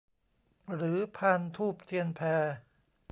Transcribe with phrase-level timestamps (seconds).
[0.75, 2.21] หรือพานธูปเทียนแพ